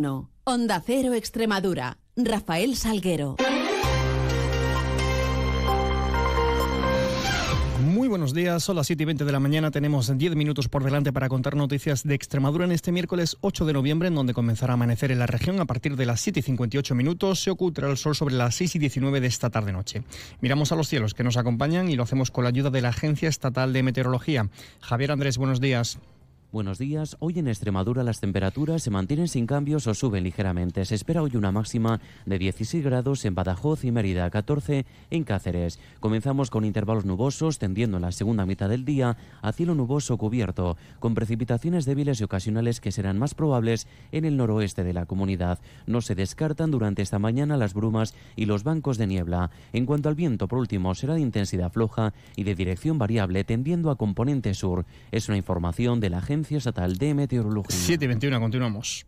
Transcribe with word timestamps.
No. 0.00 0.30
Onda 0.44 0.82
Cero 0.82 1.12
Extremadura. 1.12 1.98
Rafael 2.16 2.74
Salguero. 2.74 3.36
Muy 7.84 8.08
buenos 8.08 8.32
días, 8.32 8.62
son 8.62 8.76
las 8.76 8.86
7 8.86 9.02
y 9.02 9.04
20 9.04 9.26
de 9.26 9.32
la 9.32 9.40
mañana. 9.40 9.70
Tenemos 9.70 10.16
10 10.16 10.36
minutos 10.36 10.68
por 10.68 10.84
delante 10.84 11.12
para 11.12 11.28
contar 11.28 11.54
noticias 11.54 12.02
de 12.02 12.14
Extremadura 12.14 12.64
en 12.64 12.72
este 12.72 12.92
miércoles 12.92 13.36
8 13.42 13.66
de 13.66 13.74
noviembre, 13.74 14.08
en 14.08 14.14
donde 14.14 14.32
comenzará 14.32 14.72
a 14.72 14.74
amanecer 14.74 15.12
en 15.12 15.18
la 15.18 15.26
región 15.26 15.60
a 15.60 15.66
partir 15.66 15.96
de 15.96 16.06
las 16.06 16.22
7 16.22 16.40
y 16.40 16.42
58 16.44 16.94
minutos. 16.94 17.42
Se 17.42 17.50
ocultará 17.50 17.90
el 17.90 17.98
sol 17.98 18.16
sobre 18.16 18.36
las 18.36 18.54
6 18.54 18.76
y 18.76 18.78
19 18.78 19.20
de 19.20 19.26
esta 19.26 19.50
tarde-noche. 19.50 20.02
Miramos 20.40 20.72
a 20.72 20.76
los 20.76 20.88
cielos 20.88 21.12
que 21.12 21.24
nos 21.24 21.36
acompañan 21.36 21.90
y 21.90 21.96
lo 21.96 22.04
hacemos 22.04 22.30
con 22.30 22.44
la 22.44 22.48
ayuda 22.48 22.70
de 22.70 22.80
la 22.80 22.88
Agencia 22.88 23.28
Estatal 23.28 23.74
de 23.74 23.82
Meteorología. 23.82 24.48
Javier 24.80 25.12
Andrés, 25.12 25.36
buenos 25.36 25.60
días. 25.60 25.98
Buenos 26.52 26.78
días. 26.78 27.16
Hoy 27.20 27.38
en 27.38 27.46
Extremadura 27.46 28.02
las 28.02 28.18
temperaturas 28.18 28.82
se 28.82 28.90
mantienen 28.90 29.28
sin 29.28 29.46
cambios 29.46 29.86
o 29.86 29.94
suben 29.94 30.24
ligeramente. 30.24 30.84
Se 30.84 30.96
espera 30.96 31.22
hoy 31.22 31.36
una 31.36 31.52
máxima 31.52 32.00
de 32.26 32.40
16 32.40 32.82
grados 32.82 33.24
en 33.24 33.36
Badajoz 33.36 33.84
y 33.84 33.92
Mérida, 33.92 34.28
14 34.28 34.84
en 35.10 35.22
Cáceres. 35.22 35.78
Comenzamos 36.00 36.50
con 36.50 36.64
intervalos 36.64 37.04
nubosos, 37.04 37.60
tendiendo 37.60 37.98
en 37.98 38.02
la 38.02 38.10
segunda 38.10 38.46
mitad 38.46 38.68
del 38.68 38.84
día 38.84 39.16
a 39.42 39.52
cielo 39.52 39.76
nuboso 39.76 40.18
cubierto, 40.18 40.76
con 40.98 41.14
precipitaciones 41.14 41.84
débiles 41.84 42.20
y 42.20 42.24
ocasionales 42.24 42.80
que 42.80 42.90
serán 42.90 43.16
más 43.16 43.34
probables 43.34 43.86
en 44.10 44.24
el 44.24 44.36
noroeste 44.36 44.82
de 44.82 44.92
la 44.92 45.06
comunidad. 45.06 45.60
No 45.86 46.00
se 46.00 46.16
descartan 46.16 46.72
durante 46.72 47.02
esta 47.02 47.20
mañana 47.20 47.56
las 47.58 47.74
brumas 47.74 48.12
y 48.34 48.46
los 48.46 48.64
bancos 48.64 48.98
de 48.98 49.06
niebla. 49.06 49.52
En 49.72 49.86
cuanto 49.86 50.08
al 50.08 50.16
viento, 50.16 50.48
por 50.48 50.58
último, 50.58 50.96
será 50.96 51.14
de 51.14 51.20
intensidad 51.20 51.70
floja 51.70 52.12
y 52.34 52.42
de 52.42 52.56
dirección 52.56 52.98
variable, 52.98 53.44
tendiendo 53.44 53.92
a 53.92 53.96
componente 53.96 54.52
sur. 54.54 54.84
Es 55.12 55.28
una 55.28 55.38
información 55.38 56.00
de 56.00 56.10
la 56.10 56.18
Agencia 56.18 56.39
Estatal 56.48 56.96
de 56.96 57.14
Meteorología. 57.14 57.76
7 57.76 58.04
y 58.04 58.08
21, 58.08 58.40
continuamos. 58.40 59.06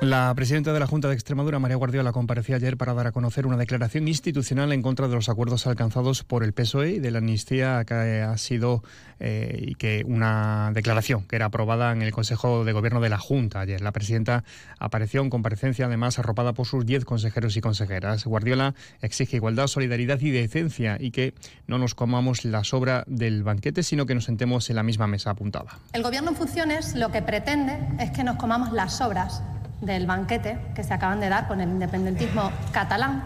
La 0.00 0.34
presidenta 0.34 0.72
de 0.72 0.80
la 0.80 0.86
Junta 0.86 1.08
de 1.08 1.14
Extremadura, 1.14 1.58
María 1.58 1.76
Guardiola, 1.76 2.12
compareció 2.12 2.56
ayer 2.56 2.76
para 2.76 2.94
dar 2.94 3.06
a 3.06 3.12
conocer 3.12 3.46
una 3.46 3.56
declaración 3.56 4.06
institucional 4.08 4.72
en 4.72 4.82
contra 4.82 5.08
de 5.08 5.14
los 5.14 5.28
acuerdos 5.28 5.66
alcanzados 5.66 6.24
por 6.24 6.44
el 6.44 6.52
PSOE 6.52 6.90
y 6.90 6.98
de 6.98 7.10
la 7.10 7.18
amnistía 7.18 7.84
que 7.86 7.94
ha 7.94 8.36
sido 8.36 8.82
eh, 9.18 9.56
y 9.62 9.74
que 9.76 10.04
una 10.06 10.72
declaración 10.74 11.26
que 11.26 11.36
era 11.36 11.46
aprobada 11.46 11.92
en 11.92 12.02
el 12.02 12.12
Consejo 12.12 12.64
de 12.64 12.72
Gobierno 12.72 13.00
de 13.00 13.08
la 13.08 13.18
Junta 13.18 13.60
ayer. 13.60 13.80
La 13.80 13.92
presidenta 13.92 14.44
apareció 14.78 15.22
en 15.22 15.30
comparecencia, 15.30 15.86
además 15.86 16.18
arropada 16.18 16.52
por 16.52 16.66
sus 16.66 16.84
diez 16.84 17.04
consejeros 17.04 17.56
y 17.56 17.60
consejeras. 17.60 18.24
Guardiola 18.24 18.74
exige 19.00 19.36
igualdad, 19.36 19.68
solidaridad 19.68 20.20
y 20.20 20.30
decencia 20.30 20.98
y 21.00 21.12
que 21.12 21.34
no 21.66 21.78
nos 21.78 21.94
comamos 21.94 22.44
la 22.44 22.64
sobra 22.64 23.04
del 23.06 23.42
banquete, 23.42 23.82
sino 23.82 24.06
que 24.06 24.14
nos 24.14 24.24
sentemos 24.24 24.68
en 24.68 24.76
la 24.76 24.82
misma 24.82 25.06
mesa 25.06 25.30
apuntada. 25.30 25.78
El 25.92 26.02
Gobierno 26.02 26.30
en 26.30 26.36
funciones 26.36 26.94
lo 26.94 27.10
que 27.10 27.22
pretende 27.22 27.78
es 28.00 28.10
que 28.10 28.24
nos 28.24 28.36
comamos 28.36 28.72
las 28.72 28.98
sobras 28.98 29.42
del 29.80 30.06
banquete 30.06 30.58
que 30.74 30.84
se 30.84 30.94
acaban 30.94 31.20
de 31.20 31.28
dar 31.28 31.48
con 31.48 31.60
el 31.60 31.68
independentismo 31.68 32.50
catalán. 32.72 33.24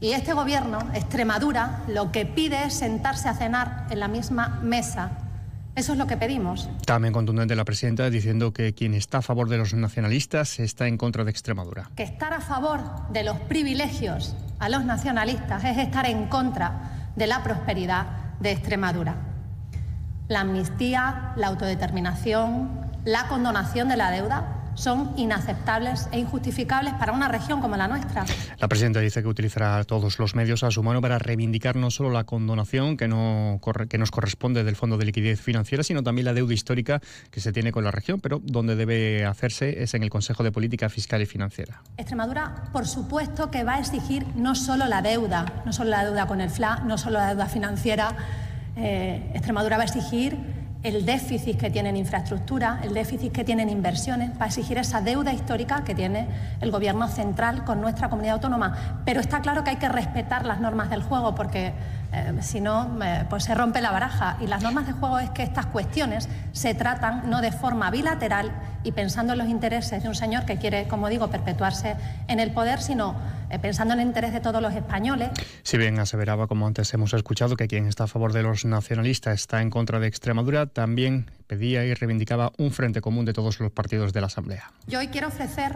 Y 0.00 0.12
este 0.12 0.32
gobierno, 0.32 0.80
Extremadura, 0.94 1.82
lo 1.86 2.10
que 2.10 2.26
pide 2.26 2.64
es 2.64 2.74
sentarse 2.74 3.28
a 3.28 3.34
cenar 3.34 3.86
en 3.90 4.00
la 4.00 4.08
misma 4.08 4.60
mesa. 4.62 5.12
Eso 5.74 5.92
es 5.92 5.98
lo 5.98 6.06
que 6.06 6.16
pedimos. 6.16 6.68
También 6.84 7.14
contundente 7.14 7.56
la 7.56 7.64
presidenta 7.64 8.10
diciendo 8.10 8.52
que 8.52 8.74
quien 8.74 8.94
está 8.94 9.18
a 9.18 9.22
favor 9.22 9.48
de 9.48 9.58
los 9.58 9.72
nacionalistas 9.72 10.58
está 10.58 10.86
en 10.86 10.98
contra 10.98 11.24
de 11.24 11.30
Extremadura. 11.30 11.88
Que 11.96 12.02
estar 12.02 12.34
a 12.34 12.40
favor 12.40 12.80
de 13.10 13.22
los 13.22 13.38
privilegios 13.38 14.34
a 14.58 14.68
los 14.68 14.84
nacionalistas 14.84 15.64
es 15.64 15.78
estar 15.78 16.04
en 16.06 16.26
contra 16.26 17.08
de 17.16 17.26
la 17.26 17.42
prosperidad 17.42 18.06
de 18.40 18.50
Extremadura. 18.50 19.14
La 20.28 20.40
amnistía, 20.40 21.32
la 21.36 21.46
autodeterminación, 21.46 22.70
la 23.04 23.28
condonación 23.28 23.88
de 23.88 23.96
la 23.96 24.10
deuda 24.10 24.61
son 24.74 25.12
inaceptables 25.16 26.08
e 26.12 26.18
injustificables 26.18 26.94
para 26.94 27.12
una 27.12 27.28
región 27.28 27.60
como 27.60 27.76
la 27.76 27.88
nuestra. 27.88 28.24
La 28.58 28.68
presidenta 28.68 29.00
dice 29.00 29.22
que 29.22 29.28
utilizará 29.28 29.84
todos 29.84 30.18
los 30.18 30.34
medios 30.34 30.62
a 30.62 30.70
su 30.70 30.82
mano 30.82 31.00
para 31.00 31.18
reivindicar 31.18 31.76
no 31.76 31.90
solo 31.90 32.10
la 32.10 32.24
condonación 32.24 32.96
que, 32.96 33.08
no 33.08 33.60
que 33.88 33.98
nos 33.98 34.10
corresponde 34.10 34.64
del 34.64 34.76
Fondo 34.76 34.96
de 34.96 35.04
Liquidez 35.04 35.40
Financiera, 35.40 35.82
sino 35.82 36.02
también 36.02 36.24
la 36.26 36.34
deuda 36.34 36.54
histórica 36.54 37.00
que 37.30 37.40
se 37.40 37.52
tiene 37.52 37.72
con 37.72 37.84
la 37.84 37.90
región, 37.90 38.20
pero 38.20 38.40
donde 38.42 38.76
debe 38.76 39.24
hacerse 39.24 39.82
es 39.82 39.94
en 39.94 40.02
el 40.02 40.10
Consejo 40.10 40.42
de 40.42 40.52
Política 40.52 40.88
Fiscal 40.88 41.22
y 41.22 41.26
Financiera. 41.26 41.82
Extremadura, 41.96 42.64
por 42.72 42.86
supuesto, 42.86 43.50
que 43.50 43.64
va 43.64 43.74
a 43.74 43.80
exigir 43.80 44.26
no 44.36 44.54
solo 44.54 44.86
la 44.86 45.02
deuda, 45.02 45.62
no 45.64 45.72
solo 45.72 45.90
la 45.90 46.04
deuda 46.04 46.26
con 46.26 46.40
el 46.40 46.50
FLA, 46.50 46.80
no 46.86 46.98
solo 46.98 47.18
la 47.18 47.28
deuda 47.28 47.46
financiera. 47.46 48.16
Eh, 48.76 49.30
Extremadura 49.34 49.76
va 49.76 49.82
a 49.82 49.86
exigir 49.86 50.61
el 50.82 51.06
déficit 51.06 51.58
que 51.58 51.70
tiene 51.70 51.90
en 51.90 51.96
infraestructura, 51.96 52.80
el 52.82 52.92
déficit 52.92 53.32
que 53.32 53.44
tiene 53.44 53.62
en 53.62 53.70
inversiones, 53.70 54.30
para 54.30 54.46
exigir 54.46 54.78
esa 54.78 55.00
deuda 55.00 55.32
histórica 55.32 55.84
que 55.84 55.94
tiene 55.94 56.26
el 56.60 56.70
Gobierno 56.70 57.08
central 57.08 57.64
con 57.64 57.80
nuestra 57.80 58.08
comunidad 58.08 58.34
autónoma. 58.34 59.02
Pero 59.04 59.20
está 59.20 59.40
claro 59.40 59.62
que 59.62 59.70
hay 59.70 59.76
que 59.76 59.88
respetar 59.88 60.44
las 60.44 60.60
normas 60.60 60.90
del 60.90 61.02
juego 61.02 61.34
porque 61.34 61.72
eh, 62.12 62.32
si 62.42 62.60
no, 62.60 62.98
eh, 63.02 63.24
pues 63.28 63.44
se 63.44 63.54
rompe 63.54 63.80
la 63.80 63.90
baraja. 63.90 64.36
Y 64.40 64.46
las 64.46 64.62
normas 64.62 64.86
de 64.86 64.92
juego 64.92 65.18
es 65.18 65.30
que 65.30 65.42
estas 65.42 65.66
cuestiones 65.66 66.28
se 66.52 66.74
tratan 66.74 67.30
no 67.30 67.40
de 67.40 67.52
forma 67.52 67.90
bilateral 67.90 68.52
y 68.84 68.92
pensando 68.92 69.32
en 69.32 69.38
los 69.38 69.48
intereses 69.48 70.02
de 70.02 70.08
un 70.08 70.14
señor 70.14 70.44
que 70.44 70.58
quiere, 70.58 70.86
como 70.88 71.08
digo, 71.08 71.28
perpetuarse 71.28 71.96
en 72.28 72.40
el 72.40 72.52
poder, 72.52 72.82
sino 72.82 73.16
eh, 73.50 73.58
pensando 73.58 73.94
en 73.94 74.00
el 74.00 74.06
interés 74.08 74.32
de 74.32 74.40
todos 74.40 74.60
los 74.60 74.74
españoles. 74.74 75.30
Si 75.62 75.78
bien 75.78 75.98
aseveraba, 75.98 76.48
como 76.48 76.66
antes 76.66 76.92
hemos 76.92 77.14
escuchado, 77.14 77.56
que 77.56 77.66
quien 77.66 77.86
está 77.86 78.04
a 78.04 78.08
favor 78.08 78.32
de 78.32 78.42
los 78.42 78.64
nacionalistas 78.64 79.34
está 79.34 79.62
en 79.62 79.70
contra 79.70 79.98
de 79.98 80.06
Extremadura, 80.06 80.66
también 80.66 81.30
pedía 81.46 81.84
y 81.84 81.94
reivindicaba 81.94 82.52
un 82.58 82.72
frente 82.72 83.00
común 83.00 83.24
de 83.24 83.32
todos 83.32 83.58
los 83.60 83.70
partidos 83.72 84.12
de 84.12 84.20
la 84.20 84.26
Asamblea. 84.26 84.70
Yo 84.86 84.98
hoy 84.98 85.08
quiero 85.08 85.28
ofrecer 85.28 85.74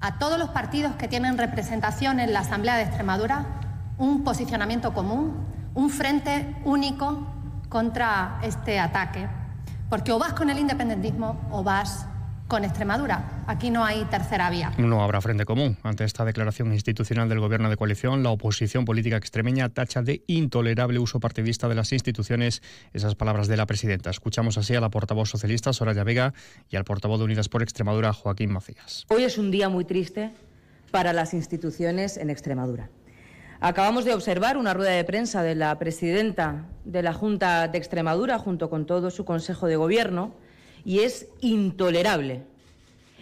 a 0.00 0.18
todos 0.18 0.38
los 0.38 0.50
partidos 0.50 0.94
que 0.94 1.08
tienen 1.08 1.36
representación 1.36 2.20
en 2.20 2.32
la 2.32 2.40
Asamblea 2.40 2.76
de 2.76 2.84
Extremadura 2.84 3.69
un 4.00 4.24
posicionamiento 4.24 4.92
común, 4.92 5.46
un 5.74 5.90
frente 5.90 6.56
único 6.64 7.26
contra 7.68 8.40
este 8.42 8.80
ataque. 8.80 9.28
Porque 9.88 10.10
o 10.10 10.18
vas 10.18 10.32
con 10.32 10.50
el 10.50 10.58
independentismo 10.58 11.48
o 11.52 11.62
vas 11.62 12.06
con 12.48 12.64
Extremadura. 12.64 13.44
Aquí 13.46 13.70
no 13.70 13.84
hay 13.84 14.04
tercera 14.06 14.50
vía. 14.50 14.72
No 14.78 15.04
habrá 15.04 15.20
frente 15.20 15.44
común. 15.44 15.76
Ante 15.84 16.04
esta 16.04 16.24
declaración 16.24 16.72
institucional 16.72 17.28
del 17.28 17.38
Gobierno 17.38 17.70
de 17.70 17.76
coalición, 17.76 18.24
la 18.24 18.30
oposición 18.30 18.84
política 18.84 19.16
extremeña 19.16 19.68
tacha 19.68 20.02
de 20.02 20.24
intolerable 20.26 20.98
uso 20.98 21.20
partidista 21.20 21.68
de 21.68 21.76
las 21.76 21.92
instituciones 21.92 22.62
esas 22.92 23.14
palabras 23.14 23.46
de 23.46 23.56
la 23.56 23.66
presidenta. 23.66 24.10
Escuchamos 24.10 24.58
así 24.58 24.74
a 24.74 24.80
la 24.80 24.90
portavoz 24.90 25.28
socialista 25.28 25.72
Soraya 25.72 26.02
Vega 26.02 26.32
y 26.70 26.76
al 26.76 26.84
portavoz 26.84 27.18
de 27.18 27.26
Unidas 27.26 27.48
por 27.48 27.62
Extremadura 27.62 28.12
Joaquín 28.12 28.50
Macías. 28.50 29.06
Hoy 29.10 29.22
es 29.22 29.38
un 29.38 29.50
día 29.52 29.68
muy 29.68 29.84
triste 29.84 30.32
para 30.90 31.12
las 31.12 31.34
instituciones 31.34 32.16
en 32.16 32.30
Extremadura. 32.30 32.90
Acabamos 33.62 34.06
de 34.06 34.14
observar 34.14 34.56
una 34.56 34.72
rueda 34.72 34.92
de 34.92 35.04
prensa 35.04 35.42
de 35.42 35.54
la 35.54 35.78
presidenta 35.78 36.64
de 36.86 37.02
la 37.02 37.12
Junta 37.12 37.68
de 37.68 37.76
Extremadura 37.76 38.38
junto 38.38 38.70
con 38.70 38.86
todo 38.86 39.10
su 39.10 39.26
Consejo 39.26 39.66
de 39.66 39.76
Gobierno 39.76 40.32
y 40.82 41.00
es 41.00 41.26
intolerable. 41.42 42.42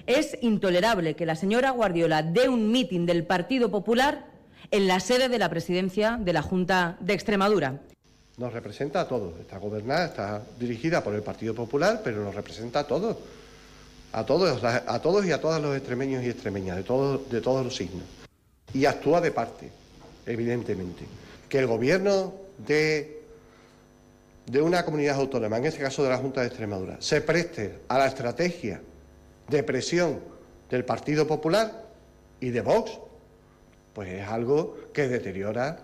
Es 0.06 0.38
intolerable 0.40 1.16
que 1.16 1.26
la 1.26 1.34
señora 1.34 1.72
Guardiola 1.72 2.22
dé 2.22 2.48
un 2.48 2.70
mitin 2.70 3.04
del 3.04 3.24
Partido 3.24 3.68
Popular 3.68 4.26
en 4.70 4.86
la 4.86 5.00
sede 5.00 5.28
de 5.28 5.40
la 5.40 5.48
presidencia 5.48 6.16
de 6.20 6.32
la 6.32 6.42
Junta 6.42 6.96
de 7.00 7.14
Extremadura. 7.14 7.80
Nos 8.36 8.52
representa 8.52 9.00
a 9.00 9.08
todos. 9.08 9.40
Está 9.40 9.58
gobernada, 9.58 10.06
está 10.06 10.42
dirigida 10.56 11.02
por 11.02 11.16
el 11.16 11.22
Partido 11.22 11.52
Popular, 11.52 12.00
pero 12.04 12.22
nos 12.22 12.36
representa 12.36 12.78
a 12.78 12.86
todos. 12.86 13.16
A 14.12 14.24
todos, 14.24 14.62
a 14.62 15.02
todos 15.02 15.26
y 15.26 15.32
a 15.32 15.40
todas 15.40 15.60
los 15.60 15.76
extremeños 15.76 16.22
y 16.22 16.28
extremeñas, 16.28 16.76
de 16.76 16.84
todos, 16.84 17.28
de 17.28 17.40
todos 17.40 17.64
los 17.64 17.74
signos. 17.74 18.04
Y 18.72 18.84
actúa 18.84 19.20
de 19.20 19.32
parte, 19.32 19.70
evidentemente. 20.28 21.04
Que 21.48 21.58
el 21.58 21.66
gobierno 21.66 22.34
de 22.58 23.22
una 24.60 24.84
comunidad 24.84 25.16
autónoma, 25.16 25.58
en 25.58 25.66
este 25.66 25.80
caso 25.80 26.02
de 26.04 26.10
la 26.10 26.18
Junta 26.18 26.42
de 26.42 26.48
Extremadura, 26.48 26.96
se 27.00 27.20
preste 27.20 27.80
a 27.88 27.98
la 27.98 28.06
estrategia 28.06 28.80
de 29.48 29.62
presión 29.62 30.20
del 30.70 30.84
Partido 30.84 31.26
Popular 31.26 31.86
y 32.40 32.50
de 32.50 32.60
Vox, 32.60 32.98
pues 33.94 34.10
es 34.10 34.28
algo 34.28 34.76
que 34.92 35.08
deteriora 35.08 35.80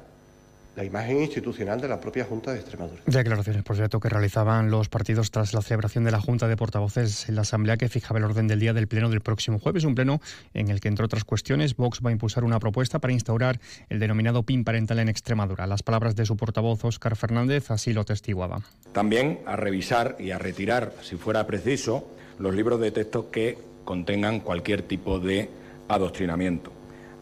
la 0.77 0.85
imagen 0.85 1.21
institucional 1.21 1.81
de 1.81 1.89
la 1.89 2.01
propia 2.01 2.25
Junta 2.25 2.53
de 2.53 2.59
Extremadura. 2.59 3.03
Declaraciones, 3.07 3.63
por 3.63 3.77
cierto, 3.77 4.01
que 4.01 4.09
realizaban 4.09 4.71
los 4.71 4.89
partidos 4.89 5.31
tras 5.31 5.55
la 5.55 5.63
celebración 5.63 6.05
de 6.05 6.11
la 6.11 6.21
Junta 6.21 6.49
de 6.49 6.57
Portavoces 6.57 7.29
en 7.29 7.37
la 7.37 7.43
Asamblea 7.43 7.77
que 7.77 7.89
fijaba 7.89 8.19
el 8.19 8.25
orden 8.25 8.49
del 8.49 8.61
día 8.61 8.73
del 8.73 8.89
Pleno 8.89 9.09
del 9.09 9.21
próximo 9.21 9.59
jueves, 9.59 9.85
un 9.85 9.95
pleno 9.95 10.21
en 10.53 10.69
el 10.69 10.81
que, 10.81 10.89
entre 10.89 11.05
otras 11.05 11.25
cuestiones, 11.25 11.77
Vox 11.77 12.01
va 12.05 12.11
a 12.11 12.13
impulsar 12.13 12.45
una 12.45 12.59
propuesta 12.59 12.99
para 12.99 13.13
instaurar 13.13 13.61
el 13.89 14.01
denominado 14.01 14.43
PIN 14.43 14.65
parental 14.65 14.99
en 14.99 15.09
Extremadura. 15.09 15.67
Las 15.67 15.83
palabras 15.83 16.17
de 16.17 16.27
su 16.27 16.37
portavoz, 16.37 16.85
Óscar 16.85 17.17
Fernández, 17.17 17.71
así 17.71 17.93
lo 17.93 18.05
testiguaba. 18.05 18.63
También 18.93 19.41
a 19.47 19.57
revisar 19.57 20.17
y 20.19 20.33
a 20.33 20.39
retirar, 20.39 20.93
si 21.03 21.17
fuera 21.17 21.47
preciso, 21.47 22.09
los 22.39 22.55
libros 22.55 22.81
de 22.81 22.91
texto 22.91 23.31
que 23.31 23.59
contengan 23.85 24.41
cualquier 24.41 24.83
tipo 24.83 25.21
de 25.21 25.49
adoctrinamiento. 25.89 26.73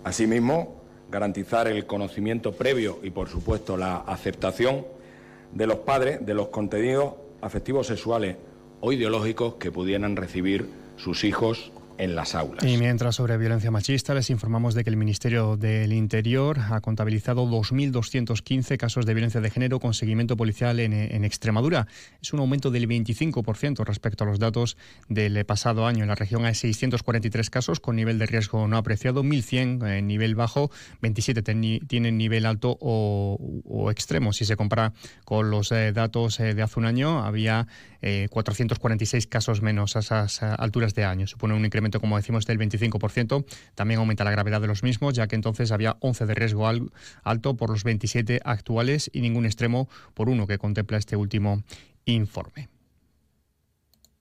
Asimismo, 0.05 0.82
garantizar 1.13 1.69
el 1.69 1.87
conocimiento 1.87 2.53
previo 2.53 2.99
y, 3.03 3.11
por 3.11 3.29
supuesto, 3.29 3.77
la 3.77 3.99
aceptación 3.99 4.85
de 5.53 5.67
los 5.67 5.81
padres 5.81 6.25
de 6.25 6.35
los 6.35 6.49
contenidos 6.49 7.15
afectivos 7.43 7.87
sexuales 7.87 8.37
o 8.81 8.93
ideológicos 8.93 9.55
que 9.55 9.71
pudieran 9.71 10.17
recibir 10.17 10.67
sus 10.97 11.23
hijos 11.25 11.71
en 11.99 12.15
las 12.15 12.35
aulas. 12.35 12.65
Y 12.65 12.77
mientras 12.77 13.17
sobre 13.17 13.37
violencia 13.37 13.71
machista, 13.71 14.15
les 14.15 14.31
informamos 14.31 14.75
de 14.75 14.85
que 14.85 14.91
el 14.91 14.97
Ministerio 14.97 15.57
del 15.57 15.93
Interior 15.93 16.59
ha 16.71 16.81
contabilizado 16.81 17.47
2.215 17.47 18.77
casos 18.77 19.07
de 19.07 19.15
violencia 19.15 19.41
de 19.41 19.51
género 19.51 19.81
con 19.81 19.95
seguimiento 19.95 20.37
policial 20.37 20.81
en, 20.81 20.93
en, 20.93 21.25
Extremadura. 21.25 21.87
Es 22.21 22.33
un 22.33 22.41
aumento 22.41 22.71
del 22.71 22.89
25% 22.89 23.85
respecto 23.85 24.25
a 24.25 24.27
los 24.27 24.39
datos 24.39 24.77
del 25.09 25.45
pasado 25.45 25.87
año. 25.87 26.03
En 26.03 26.09
la 26.09 26.15
región 26.15 26.45
hay 26.45 26.55
643 26.55 27.51
casos 27.51 27.81
con 27.81 27.97
nivel 27.97 28.19
de 28.19 28.27
riesgo 28.27 28.67
no 28.69 28.77
apreciado, 28.77 29.23
1.100 29.23 29.99
en 29.99 30.07
nivel 30.07 30.35
bajo, 30.35 30.71
27 31.01 31.43
tienen 31.87 32.19
nivel 32.19 32.47
alto 32.47 32.77
o, 32.81 33.63
o, 33.65 33.91
extremo. 33.91 34.33
Si 34.33 34.45
se 34.45 34.57
compara 34.57 34.93
con 35.25 35.51
los 35.51 35.73
eh, 35.73 35.93
datos 35.93 36.41
eh, 36.41 36.55
de 36.55 36.63
hace 36.63 36.79
un 36.79 36.87
año, 36.87 37.25
había 37.25 37.67
eh, 38.01 38.29
446 38.31 39.27
casos 39.27 39.63
menos 39.63 39.97
a 39.97 40.01
esas 40.01 40.43
alturas 40.43 40.95
de 40.95 41.05
año. 41.05 41.27
Supone 41.27 41.55
un 41.55 41.65
incremento 41.65 41.82
como 41.91 42.17
decimos, 42.17 42.47
del 42.47 42.59
25%. 42.59 43.45
También 43.75 44.01
aumenta 44.01 44.25
la 44.25 44.31
gravedad 44.31 44.61
de 44.61 44.67
los 44.67 44.83
mismos, 44.83 45.15
ya 45.15 45.27
que 45.27 45.37
entonces 45.37 45.73
había 45.73 45.97
11 46.01 46.27
de 46.27 46.35
riesgo 46.35 46.69
alto 47.23 47.57
por 47.57 47.71
los 47.71 47.85
27 47.85 48.41
actuales 48.45 49.11
y 49.13 49.21
ningún 49.21 49.47
extremo 49.47 49.89
por 50.15 50.29
uno 50.29 50.47
que 50.47 50.59
contempla 50.59 50.99
este 50.99 51.17
último 51.17 51.63
informe. 52.05 52.69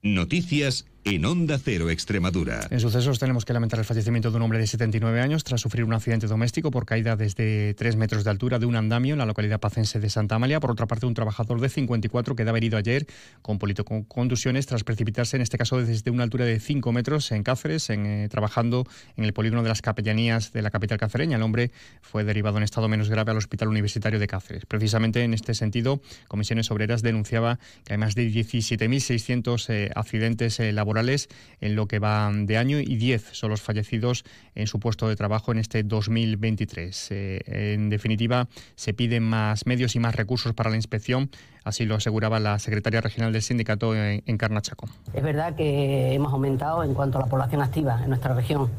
Noticias 0.01 0.85
en 1.03 1.25
Onda 1.25 1.57
Cero 1.57 1.89
Extremadura. 1.89 2.67
En 2.69 2.79
sucesos 2.79 3.17
tenemos 3.17 3.43
que 3.43 3.53
lamentar 3.53 3.79
el 3.79 3.85
fallecimiento 3.85 4.29
de 4.29 4.37
un 4.37 4.43
hombre 4.43 4.59
de 4.59 4.67
79 4.67 5.19
años 5.19 5.43
tras 5.43 5.59
sufrir 5.59 5.83
un 5.83 5.93
accidente 5.93 6.27
doméstico 6.27 6.69
por 6.69 6.85
caída 6.85 7.15
desde 7.15 7.73
3 7.73 7.95
metros 7.95 8.23
de 8.23 8.29
altura 8.29 8.59
de 8.59 8.67
un 8.67 8.75
andamio 8.75 9.13
en 9.13 9.17
la 9.17 9.25
localidad 9.25 9.59
pacense 9.59 9.99
de 9.99 10.09
Santa 10.09 10.35
Amalia. 10.35 10.59
Por 10.59 10.69
otra 10.69 10.85
parte, 10.85 11.07
un 11.07 11.15
trabajador 11.15 11.59
de 11.59 11.69
54 11.69 12.35
quedaba 12.35 12.57
herido 12.57 12.77
ayer 12.77 13.07
con 13.41 13.57
contusiones 14.03 14.67
tras 14.67 14.83
precipitarse, 14.83 15.37
en 15.37 15.41
este 15.41 15.57
caso 15.57 15.83
desde 15.83 16.11
una 16.11 16.23
altura 16.23 16.45
de 16.45 16.59
5 16.59 16.91
metros 16.91 17.31
en 17.31 17.43
Cáceres, 17.43 17.89
en, 17.89 18.05
eh, 18.05 18.29
trabajando 18.29 18.85
en 19.17 19.23
el 19.23 19.33
polígono 19.33 19.63
de 19.63 19.69
las 19.69 19.81
capellanías 19.81 20.53
de 20.53 20.61
la 20.61 20.69
capital 20.69 20.99
cacereña. 20.99 21.37
El 21.37 21.43
hombre 21.43 21.71
fue 22.01 22.23
derivado 22.23 22.57
en 22.57 22.63
estado 22.63 22.87
menos 22.87 23.09
grave 23.09 23.31
al 23.31 23.37
Hospital 23.37 23.69
Universitario 23.69 24.19
de 24.19 24.27
Cáceres. 24.27 24.65
Precisamente 24.67 25.23
en 25.23 25.33
este 25.33 25.55
sentido, 25.55 25.99
Comisiones 26.27 26.69
Obreras 26.69 27.01
denunciaba 27.01 27.59
que 27.85 27.93
hay 27.93 27.97
más 27.97 28.13
de 28.13 28.29
17.600 28.29 29.69
eh, 29.69 29.91
accidentes 29.95 30.59
eh, 30.59 30.71
laborales 30.71 30.90
en 30.99 31.75
lo 31.75 31.87
que 31.87 31.99
va 31.99 32.31
de 32.33 32.57
año 32.57 32.79
y 32.79 32.95
10 32.95 33.29
son 33.31 33.49
los 33.49 33.61
fallecidos 33.61 34.23
en 34.55 34.67
su 34.67 34.79
puesto 34.79 35.07
de 35.07 35.15
trabajo 35.15 35.51
en 35.51 35.57
este 35.57 35.83
2023. 35.83 37.07
Eh, 37.11 37.73
en 37.73 37.89
definitiva, 37.89 38.47
se 38.75 38.93
piden 38.93 39.23
más 39.23 39.65
medios 39.65 39.95
y 39.95 39.99
más 39.99 40.15
recursos 40.15 40.53
para 40.53 40.69
la 40.69 40.75
inspección, 40.75 41.29
así 41.63 41.85
lo 41.85 41.95
aseguraba 41.95 42.39
la 42.39 42.59
secretaria 42.59 43.01
regional 43.01 43.31
del 43.33 43.41
sindicato 43.41 43.95
en, 43.95 44.23
en 44.25 44.37
Carnachaco. 44.37 44.89
Es 45.13 45.23
verdad 45.23 45.55
que 45.55 46.13
hemos 46.13 46.33
aumentado 46.33 46.83
en 46.83 46.93
cuanto 46.93 47.17
a 47.17 47.21
la 47.21 47.27
población 47.27 47.61
activa 47.61 48.01
en 48.03 48.09
nuestra 48.09 48.33
región, 48.33 48.69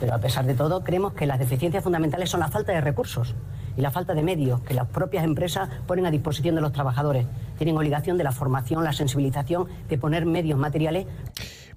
pero 0.00 0.14
a 0.14 0.18
pesar 0.18 0.46
de 0.46 0.54
todo 0.54 0.82
creemos 0.82 1.12
que 1.12 1.26
las 1.26 1.38
deficiencias 1.38 1.84
fundamentales 1.84 2.30
son 2.30 2.40
la 2.40 2.48
falta 2.48 2.72
de 2.72 2.80
recursos 2.80 3.34
y 3.76 3.82
la 3.82 3.90
falta 3.90 4.14
de 4.14 4.22
medios 4.22 4.60
que 4.62 4.74
las 4.74 4.88
propias 4.88 5.24
empresas 5.24 5.68
ponen 5.86 6.06
a 6.06 6.10
disposición 6.10 6.54
de 6.54 6.62
los 6.62 6.72
trabajadores. 6.72 7.26
Tienen 7.58 7.76
obligación 7.76 8.16
de 8.16 8.24
la 8.24 8.32
formación, 8.32 8.82
la 8.82 8.92
sensibilización, 8.92 9.68
de 9.88 9.98
poner 9.98 10.26
medios 10.26 10.58
materiales. 10.58 11.06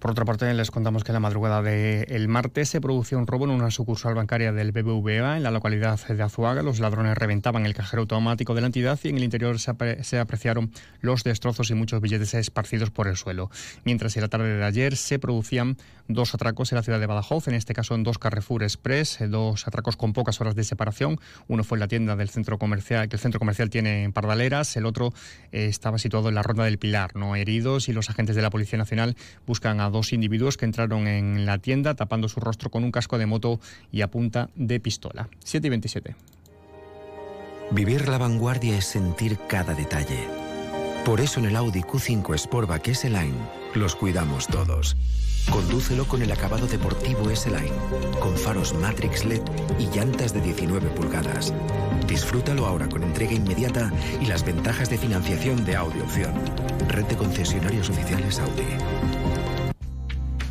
Por 0.03 0.11
otra 0.11 0.25
parte, 0.25 0.53
les 0.53 0.69
contamos 0.69 1.05
que 1.05 1.11
en 1.11 1.13
la 1.13 1.21
madrugada 1.21 1.61
del 1.61 2.27
martes 2.27 2.67
se 2.67 2.81
produjo 2.81 3.17
un 3.17 3.25
robo 3.25 3.45
en 3.45 3.51
una 3.51 3.71
sucursal 3.71 4.15
bancaria 4.15 4.51
del 4.51 4.73
BBVA 4.73 5.37
en 5.37 5.43
la 5.43 5.49
localidad 5.49 5.97
de 6.05 6.21
Azuaga. 6.21 6.61
Los 6.61 6.81
ladrones 6.81 7.17
reventaban 7.17 7.65
el 7.65 7.73
cajero 7.73 8.01
automático 8.01 8.53
de 8.53 8.59
la 8.59 8.67
entidad 8.67 8.99
y 9.01 9.07
en 9.07 9.15
el 9.15 9.23
interior 9.23 9.59
se, 9.59 9.71
apre 9.71 10.03
se 10.03 10.19
apreciaron 10.19 10.73
los 10.99 11.23
destrozos 11.23 11.69
y 11.71 11.73
muchos 11.75 12.01
billetes 12.01 12.33
esparcidos 12.33 12.91
por 12.91 13.07
el 13.07 13.15
suelo. 13.15 13.49
Mientras 13.85 14.17
en 14.17 14.23
la 14.23 14.27
tarde 14.27 14.57
de 14.57 14.65
ayer 14.65 14.97
se 14.97 15.19
producían 15.19 15.77
dos 16.09 16.33
atracos 16.33 16.73
en 16.73 16.75
la 16.75 16.83
ciudad 16.83 16.99
de 16.99 17.05
Badajoz, 17.05 17.47
en 17.47 17.53
este 17.53 17.73
caso 17.73 17.95
en 17.95 18.03
dos 18.03 18.17
Carrefour 18.17 18.63
Express, 18.63 19.19
dos 19.29 19.65
atracos 19.69 19.95
con 19.95 20.11
pocas 20.11 20.41
horas 20.41 20.53
de 20.53 20.65
separación. 20.65 21.17
Uno 21.47 21.63
fue 21.63 21.77
en 21.77 21.79
la 21.79 21.87
tienda 21.87 22.17
del 22.17 22.27
centro 22.27 22.57
comercial, 22.57 23.07
que 23.07 23.15
el 23.15 23.21
centro 23.21 23.39
comercial 23.39 23.69
tiene 23.69 24.03
en 24.03 24.11
Pardaleras, 24.11 24.75
el 24.75 24.85
otro 24.85 25.13
eh, 25.53 25.67
estaba 25.67 25.97
situado 25.97 26.27
en 26.27 26.35
la 26.35 26.43
Ronda 26.43 26.65
del 26.65 26.77
Pilar. 26.77 27.15
No 27.15 27.37
heridos 27.37 27.87
y 27.87 27.93
los 27.93 28.09
agentes 28.09 28.35
de 28.35 28.41
la 28.41 28.49
Policía 28.49 28.77
Nacional 28.77 29.15
buscan 29.47 29.79
a 29.79 29.92
dos 29.93 30.11
individuos 30.11 30.57
que 30.57 30.65
entraron 30.65 31.07
en 31.07 31.45
la 31.45 31.59
tienda 31.59 31.95
tapando 31.95 32.27
su 32.27 32.41
rostro 32.41 32.69
con 32.69 32.83
un 32.83 32.91
casco 32.91 33.17
de 33.17 33.25
moto 33.25 33.61
y 33.93 34.01
a 34.01 34.11
punta 34.11 34.49
de 34.55 34.81
pistola. 34.81 35.29
7 35.45 35.67
y 35.67 35.69
27. 35.69 36.15
Vivir 37.71 38.09
la 38.09 38.17
vanguardia 38.17 38.77
es 38.77 38.85
sentir 38.85 39.37
cada 39.47 39.73
detalle. 39.73 40.27
Por 41.05 41.21
eso 41.21 41.39
en 41.39 41.45
el 41.45 41.55
Audi 41.55 41.81
Q5 41.81 42.37
Sportback 42.37 42.89
S-Line 42.89 43.63
los 43.75 43.95
cuidamos 43.95 44.47
todos. 44.47 44.95
Condúcelo 45.49 46.05
con 46.05 46.21
el 46.21 46.31
acabado 46.31 46.67
deportivo 46.67 47.29
S-Line, 47.29 47.73
con 48.19 48.37
faros 48.37 48.73
Matrix 48.73 49.25
LED 49.25 49.41
y 49.79 49.87
llantas 49.95 50.33
de 50.33 50.41
19 50.41 50.89
pulgadas. 50.91 51.53
Disfrútalo 52.07 52.65
ahora 52.65 52.87
con 52.87 53.03
entrega 53.03 53.33
inmediata 53.33 53.91
y 54.21 54.25
las 54.25 54.45
ventajas 54.45 54.89
de 54.89 54.97
financiación 54.97 55.65
de 55.65 55.75
Audi 55.75 55.99
Opción. 55.99 56.33
Red 56.87 57.05
de 57.05 57.17
concesionarios 57.17 57.89
oficiales 57.89 58.39
Audi. 58.39 59.42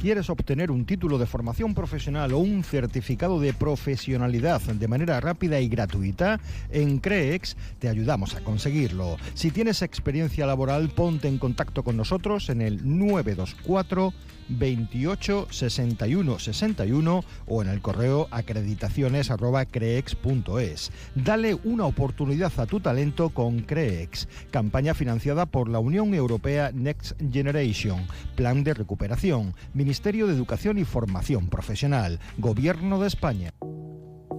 ¿Quieres 0.02 0.30
obtener 0.30 0.72
un 0.72 0.84
título 0.84 1.16
de 1.16 1.26
formación 1.26 1.74
profesional 1.74 2.32
o 2.32 2.38
un 2.38 2.64
certificado 2.64 3.38
de 3.38 3.52
profesionalidad 3.52 4.60
de 4.60 4.88
manera 4.88 5.20
rápida 5.20 5.60
y 5.60 5.68
gratuita? 5.68 6.40
En 6.72 6.98
CREEX 6.98 7.56
te 7.78 7.88
ayudamos 7.88 8.34
a 8.34 8.40
conseguirlo. 8.40 9.16
Si 9.34 9.52
tienes 9.52 9.80
experiencia 9.80 10.44
laboral, 10.44 10.88
ponte 10.88 11.28
en 11.28 11.38
contacto 11.38 11.84
con 11.84 11.96
nosotros 11.96 12.48
en 12.48 12.62
el 12.62 12.80
924 12.82 14.12
28 14.48 15.48
61 15.50 16.38
61 16.38 17.24
o 17.46 17.62
en 17.62 17.68
el 17.68 17.80
correo 17.80 18.28
acreditaciones@creex.es. 18.30 20.92
Dale 21.14 21.54
una 21.64 21.86
oportunidad 21.86 22.52
a 22.58 22.66
tu 22.66 22.80
talento 22.80 23.30
con 23.30 23.60
Creex, 23.60 24.28
campaña 24.50 24.92
financiada 24.94 25.46
por 25.46 25.68
la 25.68 25.78
Unión 25.78 26.12
Europea 26.14 26.70
Next 26.72 27.14
Generation, 27.30 28.06
Plan 28.36 28.64
de 28.64 28.74
Recuperación, 28.74 29.54
Ministerio 29.74 30.26
de 30.26 30.34
Educación 30.34 30.78
y 30.78 30.84
Formación 30.84 31.48
Profesional, 31.48 32.18
Gobierno 32.38 33.00
de 33.00 33.08
España. 33.08 33.52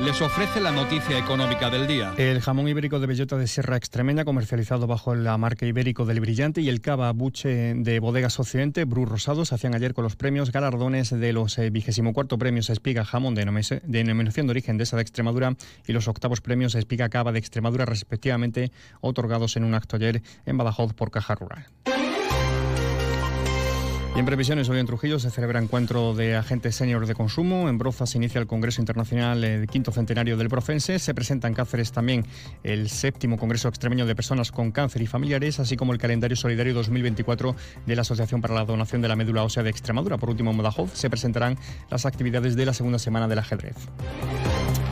les 0.00 0.22
ofrece 0.22 0.60
la 0.60 0.70
noticia 0.70 1.18
económica 1.18 1.70
del 1.70 1.86
día. 1.86 2.14
El 2.16 2.40
jamón 2.40 2.68
ibérico 2.68 3.00
de 3.00 3.06
bellota 3.06 3.36
de 3.36 3.46
Sierra 3.46 3.76
Extremeña, 3.76 4.24
comercializado 4.24 4.86
bajo 4.86 5.14
la 5.14 5.36
marca 5.38 5.66
ibérico 5.66 6.04
del 6.04 6.20
Brillante, 6.20 6.60
y 6.60 6.68
el 6.68 6.80
cava 6.80 7.12
buche 7.12 7.74
de 7.74 7.98
Bodegas 7.98 8.38
Occidente, 8.38 8.84
Bru 8.84 9.06
Rosado, 9.06 9.44
se 9.44 9.54
hacían 9.54 9.74
ayer 9.74 9.94
con 9.94 10.04
los 10.04 10.16
premios 10.16 10.52
galardones 10.52 11.10
de 11.10 11.32
los 11.32 11.58
eh, 11.58 11.70
vigésimo 11.70 12.12
cuarto 12.12 12.38
premios 12.38 12.70
Espiga 12.70 13.04
Jamón 13.04 13.34
de 13.34 13.44
denominación 13.84 14.46
de 14.46 14.50
origen 14.50 14.78
de 14.78 14.84
esa 14.84 14.96
de 14.96 15.02
Extremadura 15.02 15.56
y 15.86 15.92
los 15.92 16.06
octavos 16.06 16.40
premios 16.40 16.74
Espiga 16.74 17.08
Cava 17.08 17.32
de 17.32 17.38
Extremadura, 17.40 17.84
respectivamente, 17.84 18.70
otorgados 19.00 19.56
en 19.56 19.64
un 19.64 19.74
acto 19.74 19.96
ayer 19.96 20.22
en 20.46 20.56
Badajoz 20.56 20.94
por 20.94 21.10
Caja 21.10 21.34
Rural. 21.34 21.66
En 24.18 24.26
previsiones, 24.26 24.68
hoy 24.68 24.80
en 24.80 24.86
Trujillo 24.86 25.20
se 25.20 25.30
celebra 25.30 25.62
encuentro 25.62 26.12
de 26.12 26.34
agentes 26.34 26.74
senior 26.74 27.06
de 27.06 27.14
consumo. 27.14 27.68
En 27.68 27.78
Broza 27.78 28.04
se 28.04 28.18
inicia 28.18 28.40
el 28.40 28.48
Congreso 28.48 28.82
Internacional 28.82 29.40
del 29.40 29.68
Quinto 29.68 29.92
Centenario 29.92 30.36
del 30.36 30.48
Procense. 30.48 30.98
Se 30.98 31.14
presenta 31.14 31.46
en 31.46 31.54
Cáceres 31.54 31.92
también 31.92 32.26
el 32.64 32.90
séptimo 32.90 33.38
Congreso 33.38 33.68
Extremeño 33.68 34.06
de 34.06 34.16
Personas 34.16 34.50
con 34.50 34.72
Cáncer 34.72 35.02
y 35.02 35.06
Familiares, 35.06 35.60
así 35.60 35.76
como 35.76 35.92
el 35.92 36.00
calendario 36.00 36.36
solidario 36.36 36.74
2024 36.74 37.54
de 37.86 37.94
la 37.94 38.02
Asociación 38.02 38.40
para 38.40 38.54
la 38.54 38.64
Donación 38.64 39.02
de 39.02 39.08
la 39.08 39.14
Médula 39.14 39.44
Ósea 39.44 39.62
de 39.62 39.70
Extremadura. 39.70 40.18
Por 40.18 40.30
último, 40.30 40.50
en 40.50 40.56
Badajoz 40.56 40.90
se 40.94 41.08
presentarán 41.08 41.56
las 41.88 42.04
actividades 42.04 42.56
de 42.56 42.66
la 42.66 42.74
segunda 42.74 42.98
semana 42.98 43.28
del 43.28 43.38
ajedrez. 43.38 43.76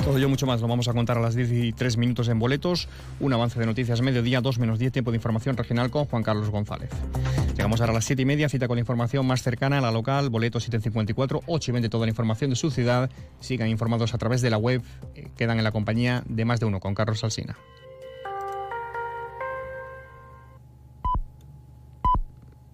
Todo 0.06 0.18
ello 0.18 0.28
mucho 0.28 0.46
más 0.46 0.60
lo 0.60 0.68
vamos 0.68 0.86
a 0.86 0.92
contar 0.92 1.18
a 1.18 1.20
las 1.20 1.34
13 1.34 1.98
minutos 1.98 2.28
en 2.28 2.38
boletos. 2.38 2.88
Un 3.18 3.32
avance 3.32 3.58
de 3.58 3.66
noticias 3.66 4.02
mediodía, 4.02 4.40
2 4.40 4.60
menos 4.60 4.78
10, 4.78 4.92
tiempo 4.92 5.10
de 5.10 5.16
información 5.16 5.56
regional 5.56 5.90
con 5.90 6.04
Juan 6.04 6.22
Carlos 6.22 6.48
González. 6.48 6.90
Llegamos 7.56 7.80
ahora 7.80 7.90
a 7.90 7.94
las 7.96 8.04
7 8.04 8.22
y 8.22 8.24
media, 8.24 8.48
cita 8.48 8.68
con 8.68 8.76
la 8.76 8.82
información 8.82 9.26
más 9.26 9.42
cercana 9.42 9.78
a 9.78 9.80
la 9.80 9.90
local, 9.90 10.30
boletos 10.30 10.62
754, 10.62 11.42
8 11.48 11.70
y 11.70 11.72
20, 11.72 11.88
toda 11.88 12.06
la 12.06 12.10
información 12.10 12.50
de 12.50 12.56
su 12.56 12.70
ciudad. 12.70 13.10
Sigan 13.40 13.68
informados 13.68 14.14
a 14.14 14.18
través 14.18 14.42
de 14.42 14.50
la 14.50 14.58
web, 14.58 14.80
eh, 15.16 15.26
quedan 15.36 15.58
en 15.58 15.64
la 15.64 15.72
compañía 15.72 16.22
de 16.28 16.44
más 16.44 16.60
de 16.60 16.66
uno 16.66 16.78
con 16.78 16.94
Carlos 16.94 17.24
Alsina. 17.24 17.56